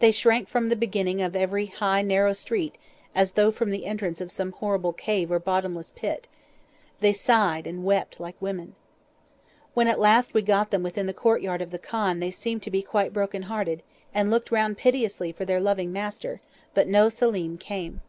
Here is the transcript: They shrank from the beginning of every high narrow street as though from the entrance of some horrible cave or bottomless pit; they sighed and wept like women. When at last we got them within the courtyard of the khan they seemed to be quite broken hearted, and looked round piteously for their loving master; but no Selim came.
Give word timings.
They 0.00 0.12
shrank 0.12 0.46
from 0.46 0.68
the 0.68 0.76
beginning 0.76 1.22
of 1.22 1.34
every 1.34 1.64
high 1.64 2.02
narrow 2.02 2.34
street 2.34 2.74
as 3.14 3.32
though 3.32 3.50
from 3.50 3.70
the 3.70 3.86
entrance 3.86 4.20
of 4.20 4.30
some 4.30 4.52
horrible 4.52 4.92
cave 4.92 5.32
or 5.32 5.38
bottomless 5.38 5.90
pit; 5.96 6.26
they 7.00 7.14
sighed 7.14 7.66
and 7.66 7.82
wept 7.82 8.20
like 8.20 8.36
women. 8.42 8.74
When 9.72 9.88
at 9.88 9.98
last 9.98 10.34
we 10.34 10.42
got 10.42 10.70
them 10.70 10.82
within 10.82 11.06
the 11.06 11.14
courtyard 11.14 11.62
of 11.62 11.70
the 11.70 11.78
khan 11.78 12.20
they 12.20 12.30
seemed 12.30 12.62
to 12.64 12.70
be 12.70 12.82
quite 12.82 13.14
broken 13.14 13.44
hearted, 13.44 13.82
and 14.12 14.30
looked 14.30 14.50
round 14.50 14.76
piteously 14.76 15.32
for 15.32 15.46
their 15.46 15.60
loving 15.60 15.92
master; 15.94 16.42
but 16.74 16.86
no 16.86 17.08
Selim 17.08 17.56
came. 17.56 18.02